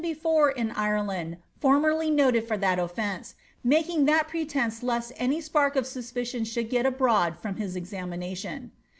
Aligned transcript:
305 0.01 0.17
before 0.23 0.49
in 0.49 0.71
Ireland 0.71 1.37
fonnerly 1.61 2.11
noted 2.11 2.47
for 2.47 2.57
that 2.57 2.79
offence/ 2.79 3.35
making 3.63 4.05
that 4.05 4.27
pretence 4.27 4.81
lest 4.81 5.13
any 5.17 5.39
spark 5.39 5.75
of 5.75 5.85
suspicion 5.85 6.43
should 6.43 6.71
get 6.71 6.87
abroad 6.87 7.37
from 7.37 7.57
his 7.57 7.75
examination. 7.75 8.71